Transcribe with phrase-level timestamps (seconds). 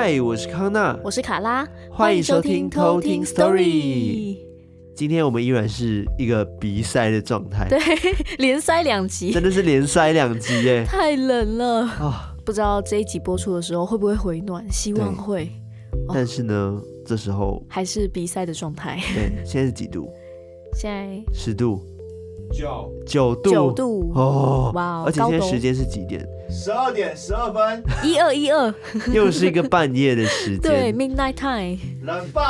[0.00, 4.36] 嗨，我是康娜，我是卡拉，欢迎收听偷听 Story。
[4.94, 7.80] 今天我们依然是一个鼻塞的状态，对，
[8.38, 11.98] 连塞两集，真的是连塞两集耶，太冷了啊！
[12.00, 12.14] 哦、
[12.44, 15.50] 不知道这一集播出的时候会不会回暖，希望会。
[16.14, 19.00] 但是呢，哦、这时候还是鼻塞的状态。
[19.12, 20.08] 对，现在是几度？
[20.78, 21.84] 现在十度。
[22.52, 25.02] 九九度九度哦，哇！
[25.04, 26.26] 而且现在时间是几点？
[26.50, 28.74] 十二点十二分，一二一二，
[29.12, 30.60] 又是一个半夜的时间。
[30.60, 32.42] 对，Midnight Time，冷爆！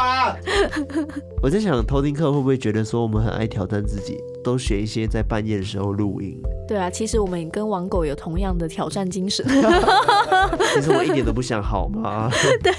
[1.42, 6.40] 我在想，偷听客会不会觉得说我们很爱挑战自己，都选一些在半夜的时候录音？
[6.68, 9.44] 对啊，其实我们跟网狗有同样的挑战精神。
[10.74, 12.30] 其实我一点都不想好吗？
[12.62, 12.72] 对，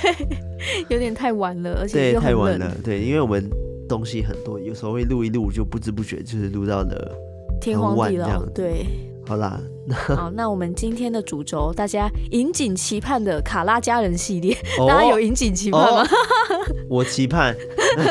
[0.88, 2.74] 有点太晚了，而且太晚了。
[2.82, 3.50] 对，因为我们。
[3.90, 7.12] 东西很多，有时候会录一录，就不知不觉就是录到了
[7.60, 8.46] 天荒地老。
[8.54, 8.86] 对，
[9.26, 9.60] 好啦，
[10.16, 16.04] 好，那我们今天的主轴，大家引颈期盼的卡拉家人系列，哦、大家有引颈期盼吗？
[16.04, 16.08] 哦、
[16.88, 17.56] 我期盼。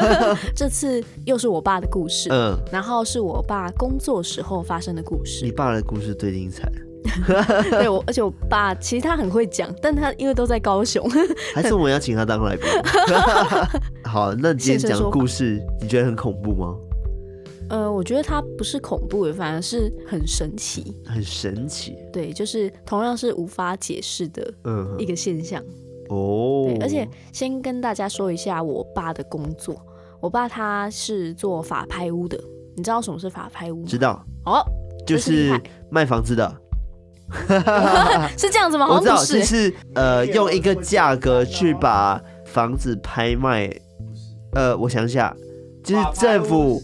[0.54, 5.44] 这次又是我爸的故事，嗯，然后是我爸工作时候发生的故事。
[5.44, 6.70] 你爸的故事最精彩。
[7.70, 11.08] 对，我而且我爸其实他很会讲，但他因为都在高雄，
[11.54, 12.66] 还是我们要请他当来宾。
[14.08, 16.74] 好，那今天讲故事，你觉得很恐怖吗？
[17.68, 21.94] 呃，我觉得它不是恐怖，反而是很神奇，很神奇。
[22.10, 24.50] 对，就是同样是无法解释的
[24.96, 25.62] 一个现象。
[26.08, 29.76] 哦、嗯，而且先跟大家说一下我爸的工作，
[30.22, 32.42] 我爸他是做法拍屋的，
[32.74, 33.86] 你知道什么是法拍屋吗？
[33.86, 34.24] 知道。
[34.46, 34.64] 哦，
[35.06, 36.50] 就是卖房子的。
[38.38, 38.88] 是这样子吗？
[38.90, 43.70] 我知道，就是呃，用一个价格去把房子拍卖。
[44.52, 45.36] 呃，我想想，
[45.82, 46.82] 就是政府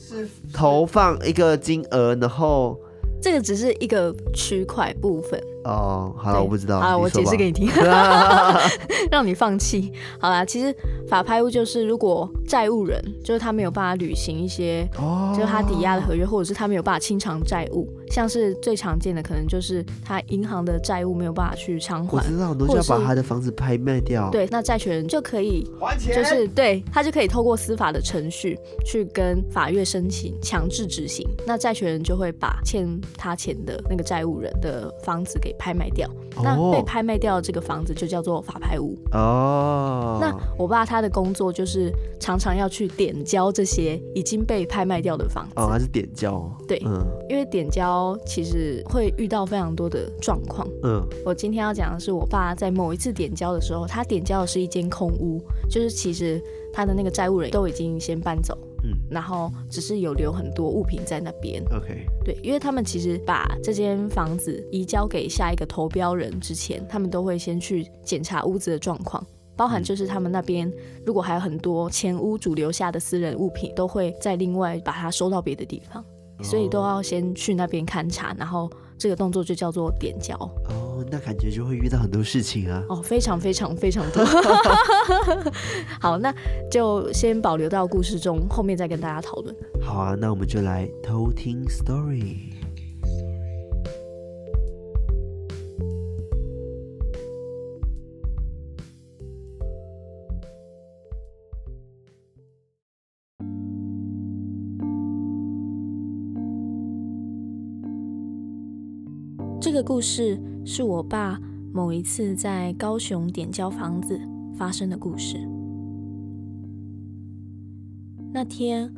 [0.52, 2.78] 投放一个金额，然后
[3.20, 5.42] 这个只是一个区块部分。
[5.64, 6.80] 哦，好了，我不知道。
[6.80, 7.68] 好了，我解释给你听，
[9.10, 9.92] 让你放弃。
[10.18, 10.74] 好啦，其实
[11.08, 17.88] 法拍屋就是如果债务人就是他没有办法履行一些，哦，就是他抵押的合约，或者是他没有办法清偿债务。
[18.10, 24.30] 像是最常见的，可能就是他银行的债务没有办法去偿还，我知道，都是要把他的房子拍卖掉。
[24.30, 31.26] 对，那债权人就可以还钱，就是对他就可以透过司法的程序去跟法院申请强制执行。
[31.46, 36.08] 那债权人就会把欠他钱的那个债务人的房子给拍卖掉。
[36.36, 38.96] 哦、那被拍卖掉的这个房子就叫做法拍屋。
[39.12, 40.18] 哦。
[40.20, 45.52] 那我爸他的工作就是常常要去点交这些已经被拍卖掉的房子。
[45.54, 46.50] 哦，还是点交？
[46.66, 48.18] 对，嗯，因为点交。
[48.26, 50.66] 其实会遇到非常多的状况。
[50.82, 56.42] 嗯，我今天要讲的是我爸在某一次点交的时候，他点交的是一间空屋，就是其实
[56.72, 61.62] 他的那个债务人都已经先搬走，嗯，然后只是有留很多物品在那边。
[61.72, 70.70] OK，对，因为他们其实把这间房子移交给下一个投标人之前，他们都会先去检查屋子的状况，包含就是他们那边
[71.04, 76.04] 如果还有很多前屋主留下的私人物品，都会再另外把它收到别的地方。
[76.42, 78.68] 所以都要先去那边勘察，然后
[79.04, 80.34] 这个动作就叫做点交。
[80.70, 82.82] 哦，那感觉就会遇到很多事情啊。
[82.88, 84.24] 哦，非常非常非常多。
[86.00, 86.34] 好，那
[86.70, 89.54] 就先保留到故事中，后面再跟大家讨论。
[89.82, 92.53] 好啊，那我们就来偷听 story。
[109.64, 111.40] 这个故事是我爸
[111.72, 114.20] 某一次在高雄点交房子
[114.54, 115.38] 发生的故事。
[118.30, 118.94] 那天，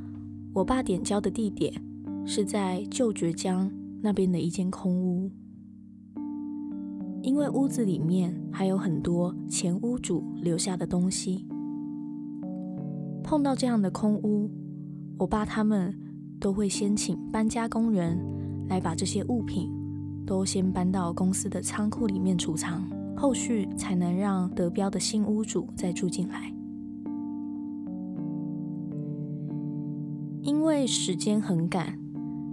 [0.53, 1.72] 我爸点交的地点
[2.27, 3.71] 是在旧堀江
[4.03, 5.31] 那边的一间空屋，
[7.22, 11.47] 因为屋子里面还有很多前屋主留下的东西。
[13.22, 14.50] 碰到这样的空屋，
[15.16, 15.97] 我爸他们
[16.41, 18.19] 都会先请搬家工人
[18.69, 19.75] 来把这些物品。
[20.26, 22.82] 都先搬到公司的仓库里面储藏，
[23.16, 26.52] 后续才能让得标的新屋主再住进来。
[30.42, 31.98] 因为时间很赶，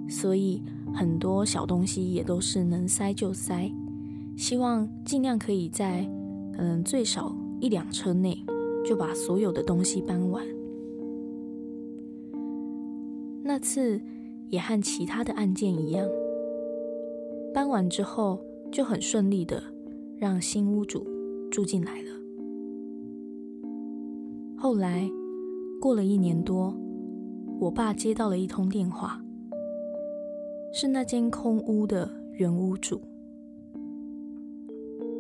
[0.08, 3.72] 所以很多小东西也都是能塞就塞，
[4.38, 6.08] 希望尽量可以在
[6.58, 8.46] 嗯最少一两车内
[8.86, 10.46] 就把所有的东西搬完。
[13.44, 14.02] 那次
[14.50, 16.08] 也和其他的案件一样。
[17.54, 19.62] 搬完之后就很顺利的
[20.18, 21.06] 让新屋主
[21.52, 22.10] 住进来了。
[24.58, 25.10] 后来
[25.80, 26.76] 过了一年多，
[27.60, 29.24] 我爸接到了一通电话，
[30.74, 33.00] 是那间空屋的原屋主。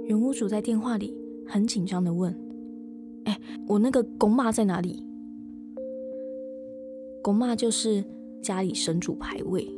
[0.06, 1.16] 原屋主在电话里
[1.46, 2.34] 很紧张的问
[3.26, 5.06] ：“哎，我那个公妈在哪里？
[7.22, 8.04] 公妈就是
[8.42, 9.70] 家里神主牌位，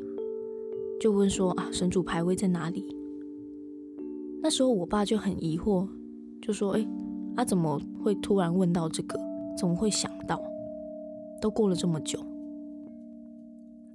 [1.00, 2.84] 就问说啊，神主牌位在哪里？
[4.42, 5.88] 那时候我爸就很疑惑，
[6.42, 6.88] 就说：“哎，
[7.36, 9.20] 他、啊、怎么会突然问到这个？
[9.58, 10.42] 怎么会想到？
[11.42, 12.20] 都过了这么久。”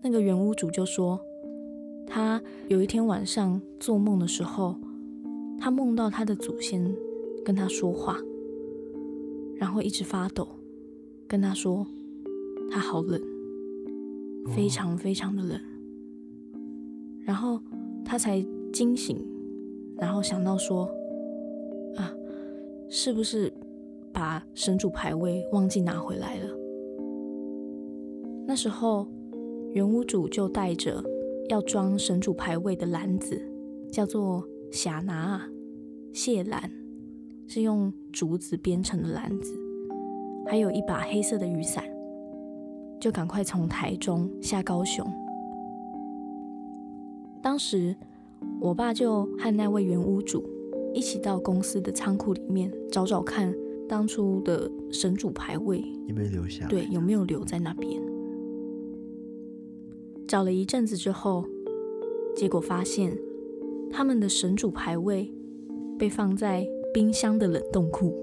[0.03, 1.21] 那个原屋主就说，
[2.07, 4.75] 他有一天晚上做梦的时候，
[5.59, 6.95] 他梦到他的祖先
[7.45, 8.19] 跟他说话，
[9.57, 10.49] 然后一直发抖，
[11.29, 11.87] 跟他说
[12.71, 13.21] 他好冷。
[14.57, 15.61] 非常非常的冷，
[17.31, 17.61] 然后
[18.05, 19.17] 他才惊醒，
[19.97, 20.91] 然后想到说，
[21.95, 22.13] 啊，
[22.89, 23.53] 是不是
[24.13, 26.49] 把神主牌位忘记拿回来了？
[28.49, 29.07] 那时候
[29.75, 31.01] 原屋主就带着
[31.49, 33.41] 要装神主牌位的篮子，
[33.93, 35.41] 叫做霞拿
[36.13, 36.69] 蟹篮，
[37.47, 39.57] 是用竹子编成的篮子，
[40.49, 41.85] 还有一把黑色的雨伞。
[43.01, 45.07] 就赶快从台中下高雄。
[47.43, 47.95] 当时，
[48.61, 50.45] 我爸就和那位原屋主
[50.95, 53.55] 一起到公司的仓库里面找找看，
[53.89, 56.67] 当初的神主牌位有没有留下？
[56.69, 58.03] 对，有没有留在那边？
[60.27, 61.45] 找了一阵子之后，
[62.37, 63.17] 结果发现
[63.91, 65.33] 他们的神主牌位
[65.99, 68.15] 被放在冰箱的冷冻库。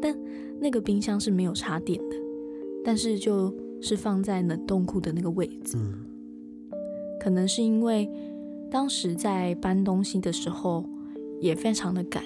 [0.00, 0.18] 但
[0.58, 2.16] 那个冰箱是没有插电的。
[2.84, 6.04] 但是就是放在冷冻库的那个位置，嗯，
[7.24, 8.06] 可能是因为
[8.70, 10.84] 当时在搬东西的时候
[11.40, 12.22] 也非常的赶，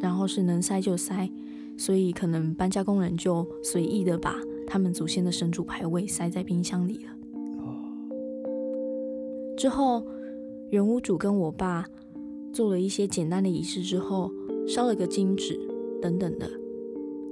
[0.00, 1.30] 然后是能塞就塞，
[1.76, 4.34] 所以可能搬家工人就随意的把
[4.66, 7.12] 他们祖先的神主牌位塞在冰箱里了。
[9.56, 10.04] 之后
[10.70, 11.86] 原屋主跟我爸
[12.52, 14.28] 做了一些简单的仪式之后，
[14.66, 15.56] 烧了个金纸
[16.00, 16.50] 等等的，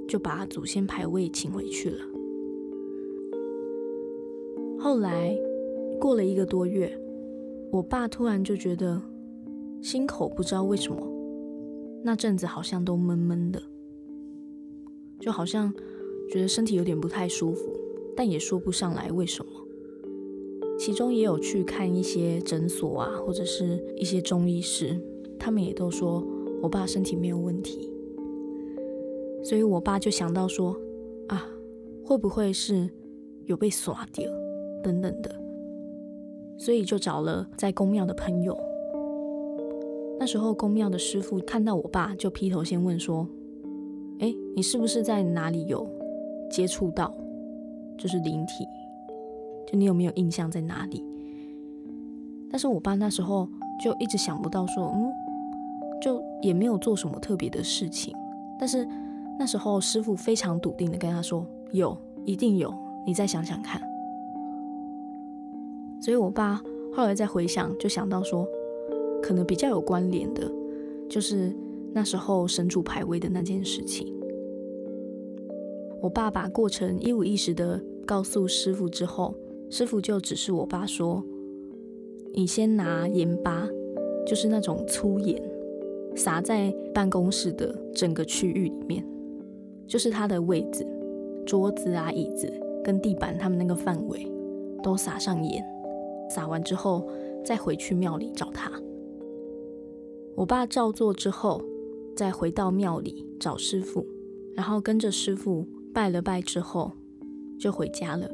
[0.07, 1.99] 就把祖先牌位请回去了。
[4.79, 5.37] 后来
[6.01, 6.91] 过了一个多月，
[7.71, 8.99] 我爸突然就觉得
[9.83, 10.99] 心口不知道为什么
[12.03, 13.61] 那阵子好像都闷闷的，
[15.19, 15.71] 就好像
[16.31, 17.71] 觉得身体有点不太舒服，
[18.15, 19.51] 但也说不上来为什么。
[20.79, 24.99] 其中也有去看一些诊所啊，或者是一些中医师，
[25.37, 26.25] 他们也都说
[26.63, 27.87] 我爸身体没有问题。
[29.43, 30.75] 所以我爸就想到说
[31.27, 31.47] 啊，
[32.03, 32.89] 会不会是
[33.45, 34.27] 有被耍掉？
[34.83, 35.40] 等等的，
[36.61, 38.55] 所以就找了在公庙的朋友。
[40.19, 43.27] 那时候公庙的师傅看到我爸，就劈头先问说
[44.21, 45.89] ：“哎，你是不是在哪里有
[46.51, 47.11] 接触到，
[47.97, 48.63] 就是灵体？
[49.65, 51.03] 就你有没有印象在哪里？”
[52.51, 53.49] 但是我爸那时候
[53.83, 55.11] 就一直想不到说，嗯，
[55.99, 58.13] 就也没有做什么特别的事情。
[58.59, 58.87] 但是
[59.39, 61.43] 那时候师傅非常笃定的跟他说
[61.73, 62.71] ：“有，一定有，
[63.03, 63.81] 你再想想看。”
[66.03, 66.59] 所以，我爸
[66.91, 68.47] 后来再回想，就想到说，
[69.21, 70.51] 可能比较有关联的，
[71.07, 71.55] 就是
[71.93, 74.11] 那时候神主牌位的那件事情。
[76.01, 79.35] 我爸把过程一五一十的告诉师傅之后，
[79.69, 81.23] 师傅就指示我爸说
[82.33, 83.69] ：“你先拿盐巴，
[84.25, 85.39] 就是那种粗盐，
[86.15, 89.05] 撒在办公室的整个区域里面，
[89.85, 90.83] 就是他的位置、
[91.45, 92.51] 桌子啊、椅子
[92.83, 94.27] 跟地板，他们那个范围
[94.81, 95.63] 都撒上盐。”
[96.33, 97.05] 撒完之后，
[97.43, 98.71] 再回去庙里找他。
[100.35, 101.61] 我爸照做之后，
[102.15, 104.05] 再回到庙里找师傅，
[104.55, 106.93] 然后跟着师傅拜了拜之后，
[107.59, 108.29] 就回家了。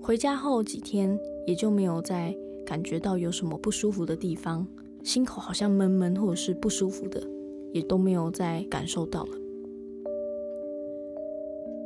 [0.00, 4.66] 回家后几天，也就没有再感觉到有什么不舒服的地方，
[5.04, 7.22] 心口好像闷闷或者是不舒服的，
[7.72, 9.30] 也都没有再感受到了。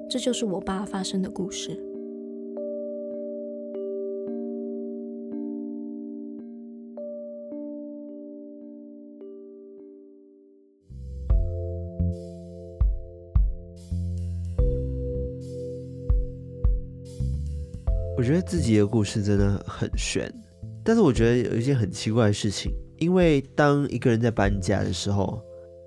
[0.09, 1.77] 这就是我爸发生的故事。
[18.27, 20.29] 觉得自己的故事真的很悬，
[20.83, 25.41] 但是我觉得有一件很奇怪的事情，因为当一个人在搬家的时候，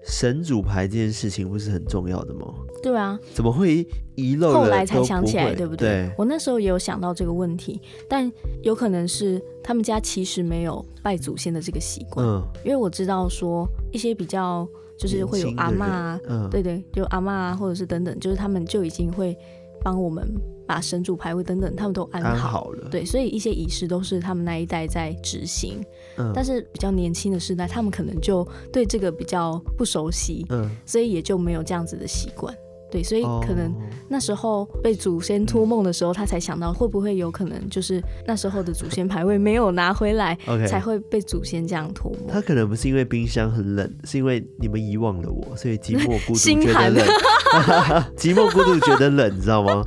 [0.05, 2.53] 神主牌这件事情不是很重要的吗？
[2.81, 4.53] 对啊，怎么会遗漏？
[4.53, 5.89] 后来才想起来，对不对？
[5.89, 8.31] 对，我那时候也有想到这个问题，但
[8.63, 12.25] 有可能是他们家其实没有拜祖先的这个习惯。
[12.25, 14.65] 嗯，因为我知道说一些比较
[14.97, 19.37] 就是会有阿嬷啊，嗯，对对，就阿嬷啊，或者是等等，就是他们就已经会
[19.83, 20.25] 帮我们。
[20.69, 22.87] 把神主牌位等等，他们都安好，安好了。
[22.91, 25.83] 对，所以一些仪式都是他们那一代在执行。
[26.15, 32.55] 嗯，但是比较年轻的时代，他们可能就对这个比较不熟悉，嗯，所以也就没有这样子的习惯。
[32.91, 33.75] 对，所以可能哦
[34.07, 42.21] 那时候被祖先托梦的时候，他才想到会不会有可能就是那时候的祖先牌位没有拿回来才会被祖先这样托梦。
[42.27, 48.03] 他可能不是因为冰箱很冷，是因为你们遗忘了我，所以寂寞孤独心寒觉得冷。
[48.17, 49.83] 寂寞孤独觉得冷，你知道吗？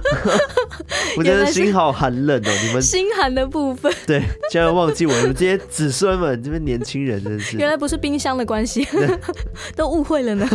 [1.16, 2.50] 我觉得心好寒冷哦。
[2.66, 8.87] 你们心寒的部分，对，竟然忘记我，你们这些子孙们，这边年轻人真是原来不是冰箱的关系，
[9.76, 10.47] 都误会了呢，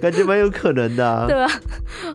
[0.00, 1.26] 感觉蛮有可能的、啊。
[1.28, 1.60] 对吧？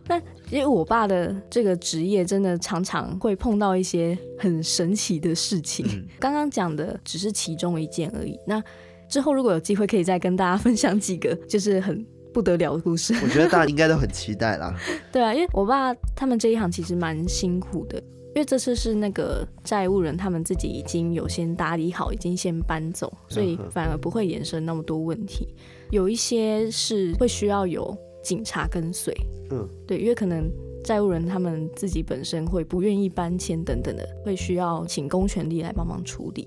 [0.06, 5.84] 但因为我爸的这个职业，真的常常会碰到一些很神奇的事情。
[5.88, 8.38] 嗯刚刚讲的只是其中一件而已。
[8.46, 8.62] 那
[9.08, 13.14] 之后如果有机会，可以再跟大家分享几个，就是很不得了的故事。
[13.22, 14.74] 我觉得大家 应该都很期待啦。
[15.12, 25.54] 对啊，因为我爸他们这一行其实蛮辛苦的，因为这次是那个债务人他们自己已经有先打理好，已经先搬走，所以反而不会衍生那么多问题。
[25.94, 29.14] 有一些是会需要有警察跟随，
[29.52, 30.50] 嗯，对，因为可能
[30.82, 36.44] 债务人他们自己本身会不愿意搬迁等等的，会需要请公权力来帮忙处理。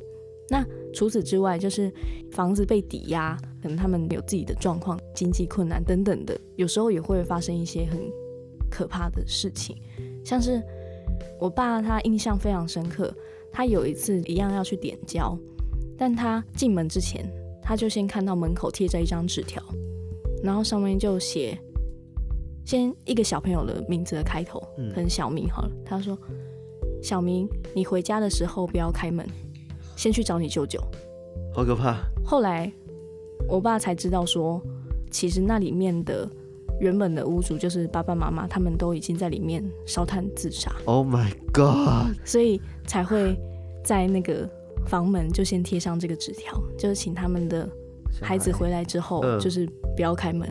[0.50, 1.90] 那除此之外，就是
[2.30, 8.00] 房子被抵押，可能他们有自己的状况、经济困难等等的，有时候也会发生一些很
[8.70, 9.78] 可怕的事情。
[10.26, 10.62] 像是
[11.40, 13.14] 我爸，他印象非常深刻，
[13.50, 15.38] 他有一次一样要去点交，
[15.98, 17.26] 但他进门之前，
[17.68, 19.62] 他就先看到门口贴着一张纸条，
[20.42, 21.60] 然后上面就写
[22.66, 25.72] 先一个小朋友的名字的开头，嗯可能小明好了。
[25.86, 26.18] 他说
[27.04, 27.46] ：“小明，
[27.76, 29.28] 你回家的时候不要开门。”
[29.98, 30.82] 先去找你舅舅。
[31.54, 31.98] 好可怕。
[32.24, 32.72] 后来
[33.50, 34.62] 我爸才知道说，
[35.12, 36.26] 其实那里面的
[36.80, 42.16] 原本的屋主就是爸爸妈妈，他们都已经在里面烧炭自杀，Oh my god！
[42.24, 43.38] 所以才会
[43.84, 44.50] 在那个
[44.88, 47.70] 房门就先贴上这个纸条，就是请他们的
[48.22, 50.50] 孩子回来之后，嗯就是不要开门，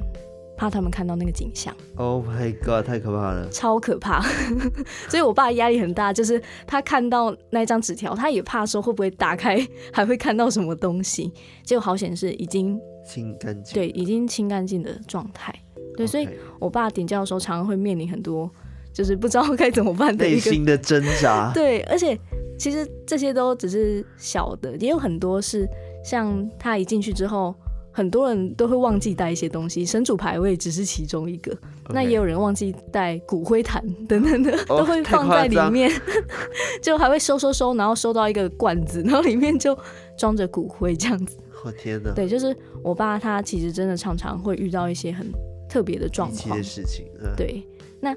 [0.57, 1.75] 怕他们看到那个景象。
[1.97, 2.87] Oh my god！
[2.87, 3.49] 太可怕了。
[3.51, 4.23] 超可怕，
[5.09, 11.33] 所以我爸压力很大，就是他看到那张纸条，他也怕说会不会打开还会看到什么东西，
[11.65, 13.75] 结果好险是已经清干净。
[13.75, 15.55] 对已经清干净的状态，
[15.97, 18.51] 对，所以 OK 我爸点教的时候常常会面临很多
[18.93, 21.51] 就是不知道该怎么办的一个内心的挣扎。
[21.55, 22.19] 对，而且
[22.59, 25.69] 其实这些都只是小的，也有很多是
[26.05, 27.55] 像他一进去之后。
[27.93, 31.57] 很多人都会忘记带一些东西，神主牌位只是其中一个。
[31.89, 35.91] 那也有人忘记带骨灰坛等等的，哦 都会放在里面，
[36.83, 39.75] 就还会收收收，然后收到一个罐子，然后里面就
[40.19, 41.39] 装着骨灰这样子。
[41.65, 42.13] 我、哦、天哪！
[42.13, 45.27] 对，就是我爸他其实真的常常会遇到一些很
[45.67, 47.07] 特别的状况的事情。
[47.19, 47.67] 嗯、对，
[47.99, 48.15] 那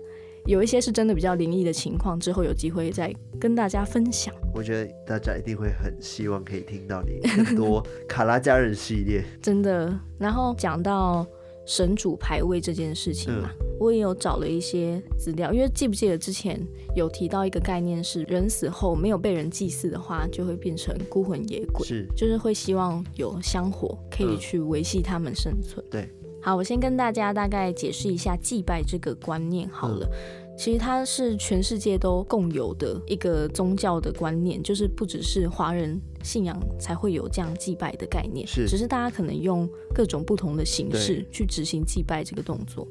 [0.49, 4.33] 有一些是真的比较灵异的情况，之后有机会再跟大家分享。
[4.51, 9.23] 我觉得大家一定会很希望可以听到你很多卡拉家人系列。
[9.39, 11.23] 真的，然后讲到
[11.67, 16.59] 神主牌位这件事情嘛，嗯、我也有找了一些资料，因为记不记得之前
[16.95, 25.85] 有提到一个概念是，人死后没有被人祭祀的话，就会变成孤魂野鬼，是，就是会希望有香火可以去维系他们生存。
[25.85, 26.09] 嗯、对。
[26.41, 30.09] 好，我先跟大家大概解释一下祭拜这个观念好了。
[30.11, 42.87] 嗯、其实它是全世界都共有的一个宗教的观念，就是不只是华人信仰才会有这样祭拜的概念，是，只是大家可能用各种不同的形式去执行祭拜这个动作。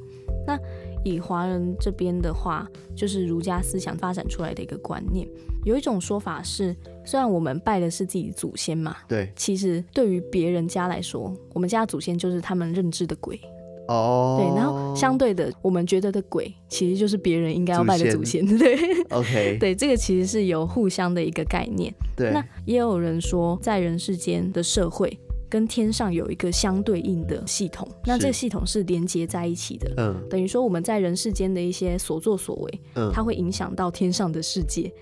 [0.47, 0.59] 那
[1.05, 5.27] 以华人这边的话，就是儒家思想发展出来的一个观念。
[5.65, 6.75] 有一种说法是，
[7.05, 13.39] 虽然我们拜的是自己祖先嘛，对，其实对于别人家来说，我们家祖先就是他们认知的鬼。
[13.89, 18.77] 哦，对，然后相对的，我们觉得的鬼，其实就是别人应该要拜的祖先，祖先对，
[19.11, 21.93] OK， 对，这个其实是有互相的一个概念。
[22.15, 34.93] 对，那也有人说，在人世间的社会跟天上有一个相对应的系统，那这个系统是连接在一起的，嗯，等于说我们在人世间的一些所作所为，嗯，它会影响到天上的世界。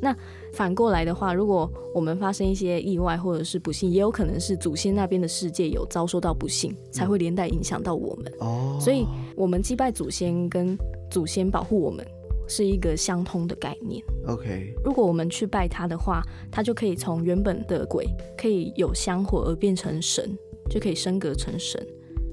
[0.00, 0.12] 那
[0.52, 8.32] 反过来的话，如果我们发生一些意外或者是不幸，也有可能是祖先那边的世界有遭受到不幸，才会连带影响到我们。
[8.40, 9.06] 哦，所以
[9.36, 10.76] 我们祭拜祖先跟
[11.08, 12.04] 祖先保护我们
[12.52, 14.04] 是一个相通的概念。
[14.26, 18.06] OK，如果我们去拜他的话，他就可以从原本的鬼
[18.36, 20.36] 可以有香火而变成神，
[20.68, 21.80] 就可以升格成神。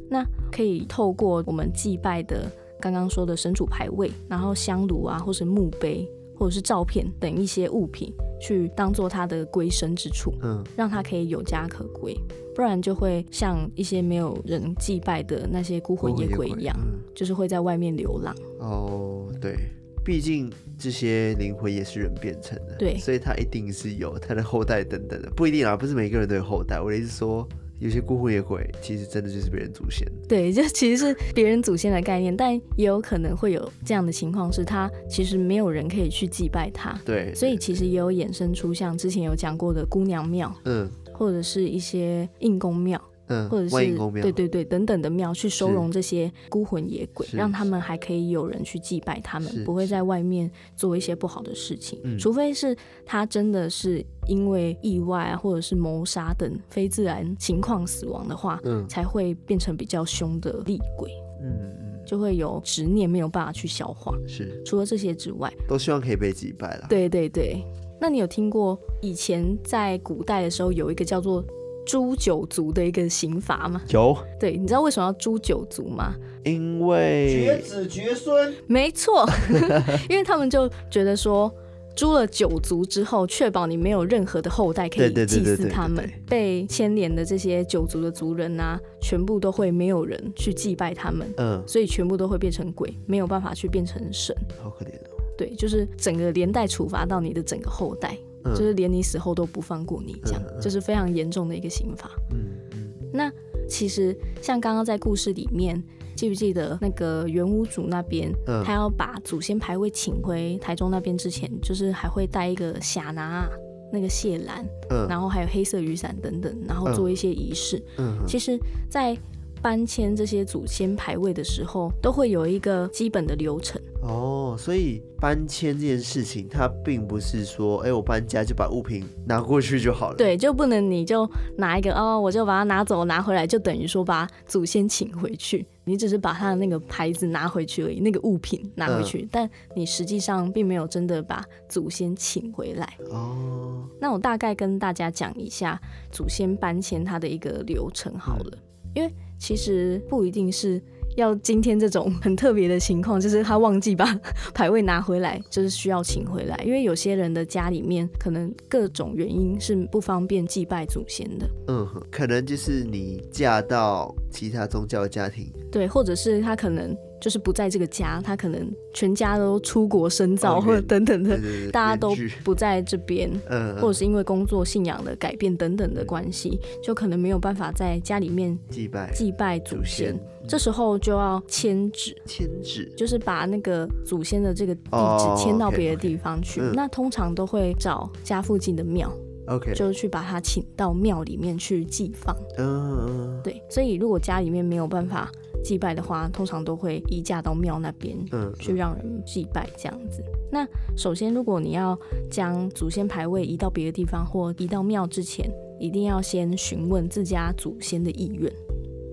[0.10, 6.06] 那可以透过我们祭拜的刚刚说的神主牌位，然后香炉啊，或是墓碑。
[6.40, 12.16] 或者是照片等一些物品，去当做他的归身之处，嗯，让他可以有家可归，
[12.56, 18.34] 不然就会像一些没有人祭拜的那些孤魂野鬼一样，嗯、就是会在外面流浪。
[18.62, 19.58] 哦，对，
[20.04, 26.80] 毕竟这些灵魂也是人变成的，对，所以他一定是有他的后代等等的，不一定啊，不是每个人都有后代。
[26.80, 27.48] 我的意思说，
[27.80, 30.08] 有些孤魂野鬼其实真的就是别人祖先。
[30.28, 36.98] 对，就其实是别人祖先的概念，但也有可能会有这样的情况，是他其实没有人可以去祭拜他。
[37.06, 43.02] 对，所以其实也有衍生出像之前有讲过的姑娘庙，嗯，或者是一些应公庙。
[43.30, 52.00] 嗯，或者是对对对等等的庙去收容这些孤魂野鬼，让他们还可以有人去祭拜他们，不会在外面做一些不好的事情。
[52.18, 61.12] 除非是他真的是因为意外啊，或者是谋杀等非自然情况死亡的话，嗯，才会变成比较凶的厉鬼。
[61.42, 64.14] 嗯嗯，就会有执念没有办法去消化。
[64.28, 66.88] 是，除了这些之外，都希望可以被祭拜了。
[66.90, 67.64] 对对对，
[68.02, 71.46] 那你有听过以前在古代的时候有一个叫做？
[71.90, 73.82] 诛九族的一个刑罚吗？
[73.90, 74.16] 有。
[74.40, 76.14] 对，你知道为什么要诛九族吗？
[76.44, 78.54] 因为绝子绝孙。
[78.68, 79.28] 没错，
[80.08, 81.52] 因为他们就觉得说，
[81.96, 91.28] 诛了九族之后，确保你没有任何的后代可以祭祀他们，被牵连的这些九族的族人啊，全部都会没有人去祭拜他们。
[91.38, 94.36] 嗯，所以全部都会变成鬼，没有办法去变成神。
[94.62, 95.18] 好可怜哦。
[95.36, 98.16] 对，就是整个连带处罚到你的整个后代。
[98.46, 102.10] 就是连你死后都不放过你，这样就是非常严重的一个刑罚。
[102.32, 102.38] 嗯
[102.72, 102.90] 嗯。
[103.14, 103.32] 那
[103.68, 105.82] 其实像刚刚在故事里面，
[106.16, 108.32] 记不记得那个原屋主那边，
[108.64, 113.50] 他要把祖先牌位请回台中那边之前，就是还会带一个霞拿
[113.92, 114.66] 那个谢兰，
[115.08, 117.82] 然后还有黑色雨伞等等，然后做一些仪式。
[117.98, 118.18] 嗯。
[118.28, 119.18] 其实，在
[119.62, 123.82] 搬迁这些祖先牌位的时候，都会有一个基本的流程。
[124.02, 130.16] 哦，所以搬迁这件事情，它并不是说，哎、欸，我搬家就把物品拿过去就好了。
[130.16, 135.66] 对，就不能你就拿一个哦，我就把它拿走拿回来，就等于说把祖先请回去。
[135.84, 142.88] 你只是把他的那个牌子拿回去而已，那个物品拿回去，嗯、但你实际上并没有真的把祖先请回来。
[143.10, 145.78] 哦，那我大概跟大家讲一下
[146.12, 149.14] 祖先搬迁它的一个流程好了，嗯、因为。
[149.40, 150.82] 其实不一定是
[151.16, 154.06] 要今天这种很特别的情况，就是他忘记把
[154.54, 156.56] 牌位拿回来，就是需要请回来。
[156.66, 161.50] 因为有些人的家里面可能各种原因是不方便祭拜祖先的。
[161.68, 166.96] 嗯，可能就是你嫁到其他宗教的家庭，对，或者是他可能。
[167.20, 171.38] 就是不在这个家，他可能全家都出国深造，哦、或者等等的，
[171.72, 180.18] 大家都不在这边，嗯，或者是因为工作、信仰的改变等等的关系，嗯、就可能没有办法在家里面祭拜祭拜祖先。
[180.48, 186.60] 这时候就要迁址，迁址就是把那个祖先的这个地址迁到别的地方去。
[186.74, 189.12] 那通常都会找家附近的庙
[189.48, 192.36] ，OK，就去把他请到庙里面去祭放。
[192.58, 195.30] 嗯，对，所以如果家里面没有办法。
[195.64, 200.24] 祭拜的话，通常都会移驾到庙那边，嗯，去让人祭拜这样子。
[200.26, 200.68] 嗯、那
[200.98, 201.98] 首先，如果你要
[202.30, 208.52] 将祖先牌位移到别的地方或移到庙之前，一定要先询问自家祖先的意愿，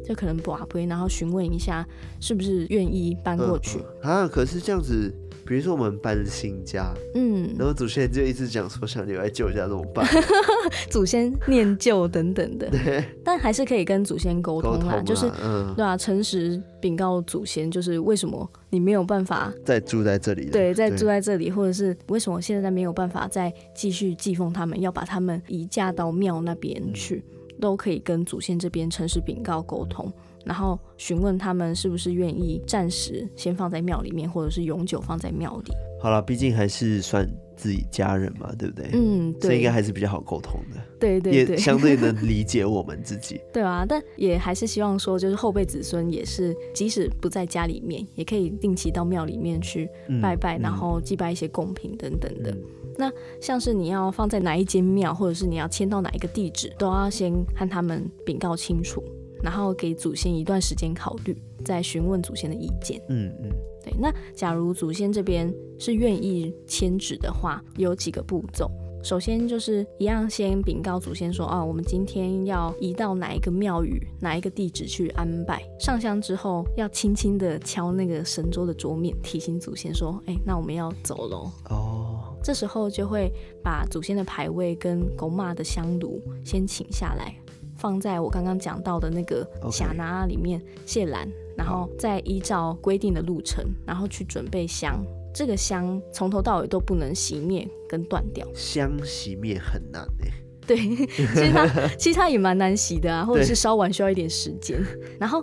[0.04, 1.87] 就可能不阿，然后询问一下
[2.20, 3.78] 是不是愿意搬过去。
[4.02, 5.12] 嗯、啊，可是这样子。
[5.46, 10.06] 比如说我们搬新家，嗯，然后祖先就一直讲说想留在旧家怎么办？
[10.90, 20.46] 祖先念旧等等的，对，但还是可以跟祖先沟通啦，就是，嗯，对啊，诚实禀告祖先，就是为什么你没有办法再住在这里？
[20.50, 27.22] 对，再住在这里，或者是为什么现在没有办法再继续祭奉他们，要把他们移嫁到庙那边去，
[27.61, 30.12] 都可以跟祖先这边诚实禀告沟通。
[30.45, 35.73] 然后询问他们是不是愿意暂时先放在庙里面，或者是永久放在庙里。
[36.00, 38.90] 好了，毕竟还是算自己家人嘛，对不对？
[38.92, 40.80] 嗯，对，所以应该还是比较好沟通的。
[41.00, 43.40] 对对对，也相对能理解我们自己。
[43.52, 49.88] 对啊，但也还是希望说，就是后辈子孙也是，即使不在家里面，也可以定期到庙里面去
[50.22, 52.50] 拜拜，嗯、然后祭拜一些贡品等等的。
[52.50, 52.62] 嗯、
[52.98, 59.02] 那像是你要放在哪一间庙，或者是你要迁到哪一个地址，都要先和他们禀告清楚。
[59.42, 63.00] 然后给祖先一段时间考虑，再询问祖先的意见。
[63.11, 63.50] 嗯嗯，
[63.87, 63.94] 对。
[63.99, 68.70] 那假如祖先这边是愿意迁址的话，有几个步骤。
[69.03, 75.62] 首先就是一样，先禀告祖先说，哦，我们今天要移到哪一个庙宇、哪一个地址去安拜。
[75.79, 81.53] 上香之后，要轻轻的敲那个神桌的桌面，提醒祖先说，哎，那我们要走喽。
[81.70, 82.37] 哦。
[82.42, 87.33] 这时候就会把祖先的牌位跟狗马的香炉先请下来。
[87.77, 95.05] 放在我刚刚讲到的那个匣拿里面谢兰，然后再依照规定的路程，然后去准备香。
[95.35, 98.47] 这个香从头到尾都不能熄灭跟断掉。
[98.55, 100.31] 香熄灭很难哎。
[100.66, 101.66] 对，其实它
[101.97, 104.85] 其实它也蛮难洗的啊，或者是烧完需要一点时间。
[105.21, 105.40] 然后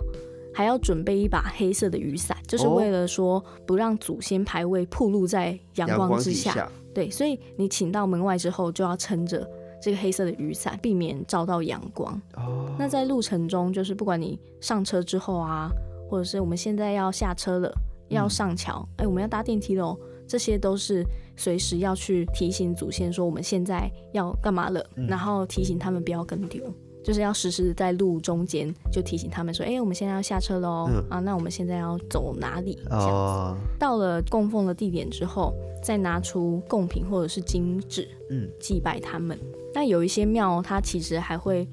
[0.52, 6.52] 还要准备一把黑色的雨伞，就是为了说不让祖先牌位暴露在阳光之下。
[6.52, 9.48] 下对，所以你请到门外之后，就要撑着
[9.80, 12.20] 这个黑色的雨伞，避免照到阳光。
[12.36, 15.70] 哦，那在路程中，就是不管你上车之后啊，
[16.08, 17.72] 或者是我们现在要下车了，
[18.08, 21.04] 要上桥，哎、嗯，我们要搭电梯喽，这些都是
[21.36, 26.62] 随时要去提醒祖先说我们现在要干嘛了，嗯、然后提醒他们不要跟丢。
[27.02, 32.78] 就是要时时在路中间就提醒他们说，哎、欸，我们现在要下车喽，嗯、啊，那我们现在要走哪里？
[32.86, 33.06] 这样子。
[33.08, 39.38] 哦、到了供奉的地点之后，再拿出贡品或者是金纸，嗯，祭拜他们。
[39.74, 41.68] 那有一些庙，它其实还会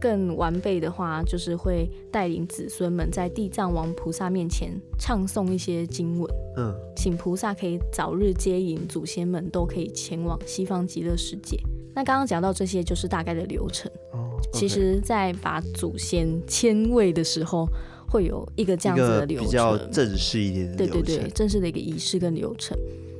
[0.00, 11.58] 更完备的话，就是会带领子孙们在地藏王菩萨面前唱诵一些经文，嗯，请菩萨可以早日接引祖先们，都可以前往西方极乐世界。
[11.94, 13.90] 那刚刚讲到这些，就是大概的流程。
[14.12, 17.66] 哦其实，在把祖先迁位的时候，
[18.08, 21.02] 会有一个这样子的流程，比较正式一点的流程。
[21.02, 22.76] 对对对，正式的一个仪式跟流程。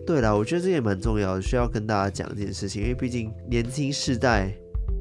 [0.07, 4.53] 对啦，我觉得这也蛮重要的，需要跟大家讲一件事情，因为毕竟年轻世代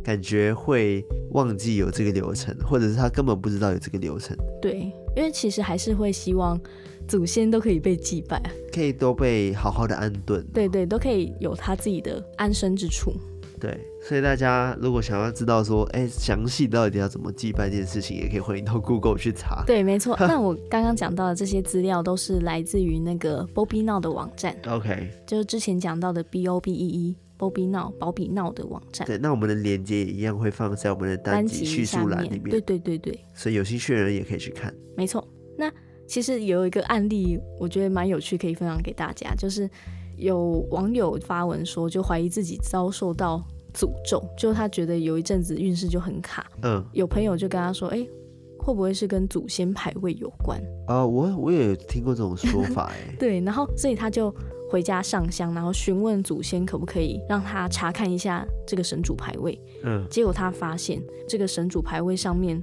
[0.05, 4.37] 感觉会忘记有这个流程，或者是他根本不知道有这个流程。
[4.61, 6.59] 对，因为其实还是会希望
[7.07, 8.39] 祖先都可以被祭拜，
[8.71, 10.45] 可以都被好好的安顿。
[10.53, 13.11] 对对，都可以有他自己的安身之处。
[13.59, 19.63] 对，所以大家如果想要知道说，哎，详细到底要怎么祭拜这件事情，也可以欢迎到 Google 去查。
[19.65, 20.15] 对，没错。
[20.19, 24.55] 那我刚刚讲到的这些资料都是来自于那个 Bobby Now 的网站。
[24.67, 29.07] OK，就是之前讲到的 B O B E E Bobby Now 宝比闹的网站。
[29.07, 32.43] 对，那我们的链接也一样会放在我们的单集叙述栏里面。
[32.49, 33.19] 对对对对。
[33.33, 34.73] 所以有兴趣的人也可以去看。
[34.95, 35.27] 没错。
[35.57, 35.71] 那
[36.07, 39.69] 其实有一个案例，我觉得蛮有趣，可以分享给大家，就是
[40.17, 43.45] 有网友发文说，就怀疑自己遭受到。
[43.77, 46.49] 诅咒，就他觉得有一阵子运势就很卡。
[46.63, 48.09] 嗯，有朋友就跟他说：“哎、欸，
[48.57, 54.33] 会不会是跟祖先牌位有关？”啊、呃，我我也有听过这种说法，哎， 对，然后所以他就
[54.75, 59.57] 回家上香，然后询问祖先可不可以让他查看一下这个神主牌位。
[59.85, 62.61] 嗯，结果他发现这个神主牌位上面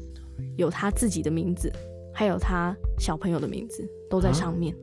[0.59, 1.73] 有他自己的名字，
[2.13, 4.77] 还有他小朋友的名字都在上面。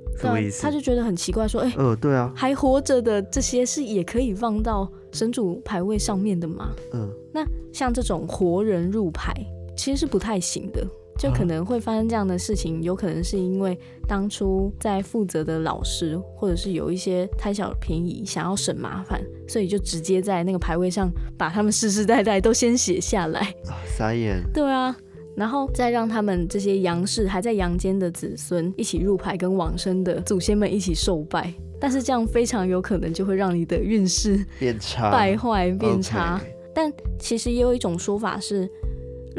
[0.59, 6.71] 他就觉得很奇怪，说：“哎、欸，嗯、呃，对啊，还活着的这些是也可以放到神主牌位上面的吗？
[6.93, 9.31] 嗯，那像这种活人入牌
[9.77, 10.83] 其实是不太行的，
[11.19, 13.77] 就可能会发生这样的事情，有可能是因为
[14.07, 23.41] 当初在负责的老师，或者是有一些贪小便宜，想要省麻烦，所以就直接在那个牌位上把他们世世代代都先写下来。
[23.67, 24.41] 啊，傻眼。
[24.53, 24.95] 对啊。”
[25.35, 31.53] 然后再让他们这些阳世还在阳间的子孙一起入牌，跟往生的祖先们一起受拜。
[31.79, 36.37] 但是这样非常有可能就会让你的运势变差、败坏、变差。
[36.37, 36.55] Okay.
[36.75, 38.69] 但其实也有一种说法是，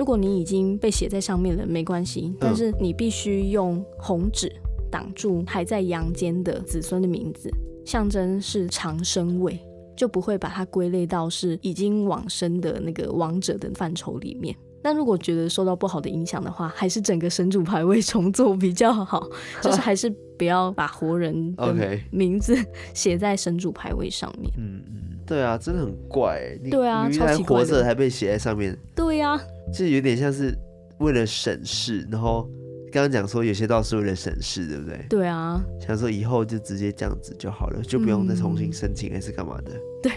[0.01, 4.51] 如果你已经被写在上面了，没关系，但是你必须用红纸
[4.91, 7.51] 挡住还在阳间的子孙的名字，
[7.85, 9.61] 象征是长生位，
[9.95, 14.57] 就不会把它归类到是已经往生的那个王者的范畴里面。
[14.83, 19.29] 那如果觉得受到不好的影响的话，还是整个神主牌位重做比较好，
[19.61, 20.09] 就是还是
[20.39, 22.57] 不要把活人的名字
[22.95, 24.51] 写在神主牌位上面。
[24.57, 26.59] 嗯嗯，对啊，真的很怪。
[26.69, 28.77] 对啊，你还活着还被写在上面。
[28.97, 29.41] 对呀、啊，
[29.73, 30.53] 就有点像是
[30.99, 32.51] 为了省事，然后
[32.91, 35.07] 刚刚讲说有些道是为了省事，对不对？
[35.09, 39.71] 对啊，想说以后就直接这样子就好了，就不用再重新申请还是干嘛的。
[40.03, 40.11] 对，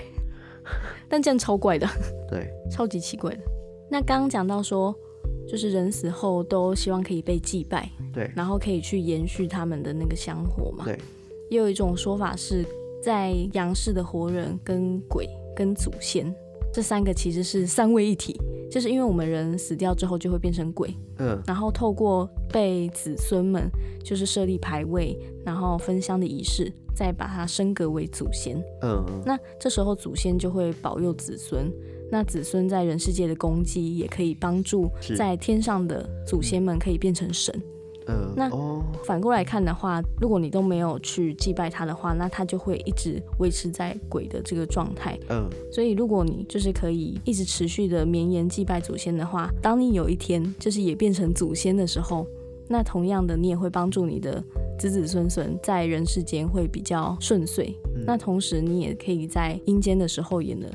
[1.08, 1.88] 但这样超怪的。
[2.28, 3.41] 对，超级奇怪的。
[3.91, 4.95] 那刚刚讲到说，
[5.47, 10.97] 就是人死后都希望可以被祭拜，对，然后可以去延续他们的那个香火嘛，对。
[11.49, 12.65] 也有一种说法是，
[13.03, 16.33] 在阳世的活人跟鬼跟祖先
[16.73, 18.39] 这三个其实是三位一体，
[18.71, 23.69] 就是因为我们人死掉之后就会变成鬼，嗯，然后透过被子孙们
[24.03, 31.71] 就是设立牌位，然后分香的仪式，再把它升格为祖先，嗯，那这时候祖先就会保佑子孙。
[32.09, 37.53] 那子孙在人世界的功绩，也可以帮助在天上的祖先们可以变成神。
[38.07, 38.49] 嗯，那
[39.03, 45.17] 反过来看的话，如果你都没有去祭拜他的话，那他就会一直维持在鬼的这个状态。
[45.29, 52.25] 嗯，所以如果你就是可以一直持续的绵延祭拜祖先的话，当你有一天就是也变成祖先的时候，
[52.67, 54.43] 那同样的你也会帮助你的
[54.79, 57.75] 子子孙孙在人世间会比较顺遂。
[57.95, 60.69] 嗯，那同时你也可以在阴间的时候也能。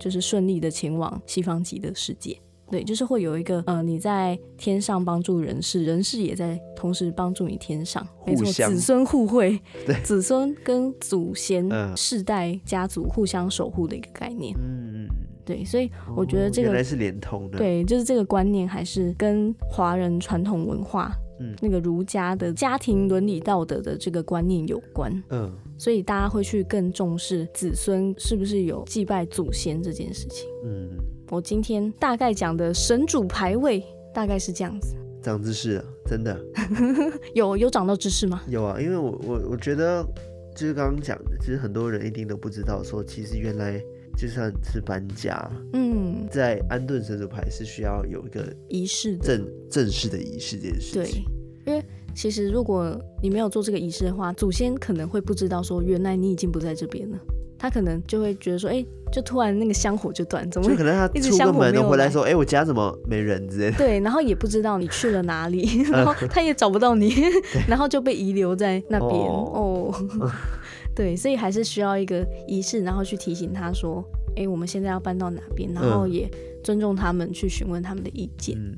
[0.00, 2.38] 就是顺利的前往西方极的世界，
[2.70, 15.06] 对，就是会有一个呃，你在天上帮助人世，人世也在同时帮助你天上，没错，子孙互惠， 对，子孙跟祖先世代家族互相守护的一个概念，嗯，
[15.44, 30.90] 对，所以我觉得这个、哦、原来是连通的，对，就是这个观念还是跟华人传统文化嗯，那个儒家的家庭伦理道德的这个观念有关，嗯，所以大家会去更重视子孙是不是有祭拜祖先这件事情，嗯，
[31.30, 36.38] 我今天大概讲的神主牌位大概是这样子，长知识了，真的，
[37.34, 38.42] 有有长到知识吗？
[38.48, 40.02] 有啊，因为我我我觉得
[40.56, 43.78] 就是刚刚讲的，其实很多人一定都不知道，说其实原来
[44.16, 51.24] 就算是搬家，嗯，在安顿神主牌是需要有一个仪式的正正式的仪式这件事情，
[51.64, 51.84] 对，因为。
[52.16, 57.18] 其实，如果你没有做这个仪式的话，祖先可能会不知道说，原来你已经不在这边了。
[57.58, 63.78] 他可能就会觉得说，哎，就突然那个香火就断，怎么可能他出个门回来说，哎，我家怎么没人之类的？
[63.78, 67.12] 对，然后也不知道你去了哪里， 然后他也找不到你，
[67.68, 69.10] 然后就被遗留在那边。
[69.10, 70.30] 哦，哦
[70.94, 74.04] 对，所以还是需要一个仪式，然后去提醒他说，
[74.36, 76.30] 哎，我们现在要搬到哪边，然后也
[76.62, 78.56] 尊重他们，去询问他们的意见。
[78.56, 78.76] 嗯，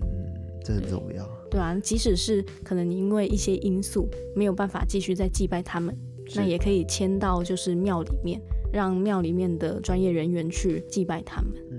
[0.64, 1.28] 这很重要。
[1.50, 5.96] 对啊，即使是可能你因为一些因素没有办法继续再祭拜他们，
[6.36, 8.40] 那也可以迁到就是庙里面，
[8.72, 11.52] 让庙里面的专业人员去祭拜他们。
[11.70, 11.78] 嗯，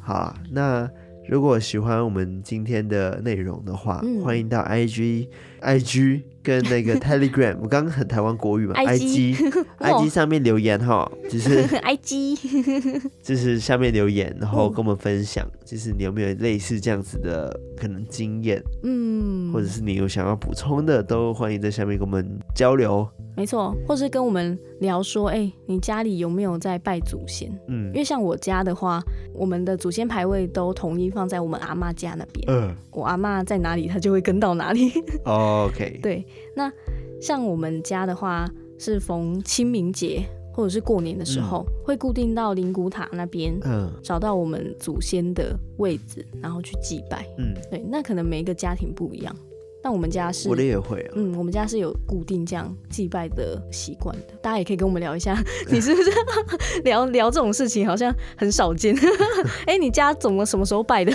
[0.00, 0.88] 好啊，那
[1.28, 5.28] 如果喜欢我们今天的内容的话，嗯、欢迎到 IG
[5.60, 6.22] IG。
[6.42, 23.06] 跟那个 Telegram，我刚刚很台湾国语嘛，IG，IG 上面留言哈，就是 IG， 就是下面留言，然后跟我们分享，就是你有没有类似这样子的可能经验，嗯，或者是你有想要补充的，都欢迎在下面跟我们交流。
[23.36, 27.50] 没错，或是跟我们聊说，哎、欸，你家里有没有在拜祖先？
[27.68, 29.00] 嗯，因为像我家的话，
[29.34, 32.44] 我们的祖先牌位都统一放在我们阿妈家那边。
[32.48, 34.92] 嗯，我阿妈在哪里，她就会跟到哪里。
[35.24, 36.24] 哦、OK，对。
[36.54, 36.72] 那
[37.20, 47.26] 像我们家的话，是逢清明节或者是过年的时候，嗯、会固定到灵骨塔那边，嗯，找到我们祖先的位置，然后去祭拜。
[47.38, 49.34] 嗯，对，那可能每一个家庭不一样，
[49.82, 54.34] 但我们家是，我的也会、啊，嗯，我们家是有固定这样祭拜的习惯的。
[54.42, 55.36] 大家也可以跟我们聊一下，
[55.70, 56.10] 你是不是
[56.84, 58.94] 聊聊这种事情好像很少见？
[59.66, 61.12] 哎、欸，你家怎么什么时候拜的？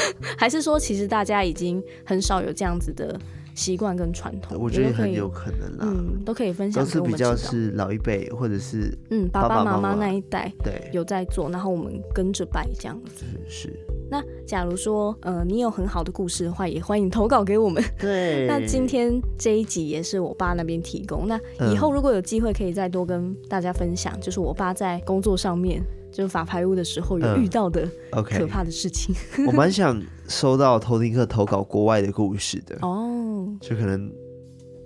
[0.36, 3.18] 还是说，其实大家已经很少有这样子的？
[3.56, 7.12] 习惯跟传统，我觉得很有可能啦，嗯，都可以分享给我们。
[7.12, 13.24] 都是比较是老一辈或者是嗯爸爸妈妈那一代，对，有在做，然后我们跟着拜这样子。
[13.48, 13.72] 是。
[14.10, 17.82] 那假如说呃你有很好的故事的话，也欢迎投稿给我们。
[17.98, 18.46] 对。
[18.48, 21.38] 那今天这一集也是我爸那边提供，那
[21.72, 25.82] 以后如果有机会可以再多跟大家分享，就是我爸在工作上面。
[26.12, 27.86] 就是法牌屋的时候有遇到的
[28.24, 32.78] 可怕的事情，嗯 okay、我蛮想收到偷听客投稿国外的故事的。
[32.80, 34.10] 哦，就可能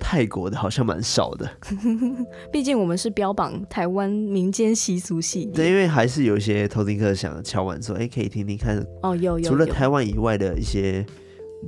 [0.01, 1.49] 泰国的好像蛮少的，
[2.51, 11.05] 毕竟我们是标榜台湾民间习俗系列，对，因为还是有一些偷听客想敲碗说，哎、欸，可以听听看哦，有有，除了台湾以外的一些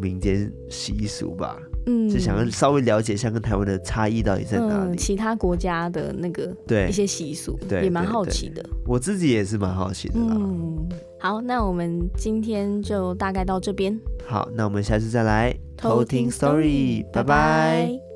[0.00, 1.56] 民间习俗吧。
[1.84, 8.64] 嗯，就想要稍微了解一下跟台湾的差异到底在哪里，嗯，其他国家的那个对一些习俗，对，也蛮好奇的。
[8.86, 10.28] 我自己也是蛮好奇的啦。
[10.30, 13.98] 嗯，好，那我们今天就大概到这边。
[14.24, 17.04] 好，那我们下次再来偷听 story。
[17.12, 18.11] 拜拜。